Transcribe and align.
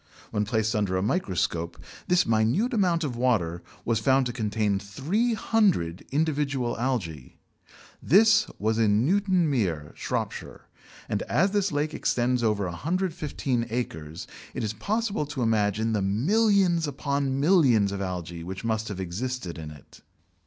When 0.31 0.45
placed 0.45 0.75
under 0.75 0.97
a 0.97 1.03
microscope, 1.03 1.77
this 2.07 2.25
minute 2.25 2.73
amount 2.73 3.03
of 3.03 3.15
water 3.15 3.61
was 3.85 3.99
found 3.99 4.25
to 4.25 4.33
contain 4.33 4.79
300 4.79 6.07
individual 6.11 6.75
algæ. 6.75 7.33
This 8.01 8.47
was 8.57 8.79
in 8.79 9.05
Newton 9.05 9.47
Mere 9.47 9.93
(Shropshire), 9.95 10.61
and 11.07 11.21
as 11.29 11.51
this 11.51 11.71
lake 11.71 11.93
extends 11.93 12.41
over 12.41 12.65
115 12.65 13.67
acres, 13.69 14.25
it 14.55 14.63
is 14.63 14.73
possible 14.73 15.27
to 15.27 15.43
imagine 15.43 15.93
the 15.93 16.01
millions 16.01 16.87
upon 16.87 17.39
millions 17.39 17.91
of 17.91 17.99
algæ 17.99 18.43
which 18.43 18.65
must 18.65 18.87
have 18.87 18.99
existed 18.99 19.59
in 19.59 19.69
it. 19.69 20.01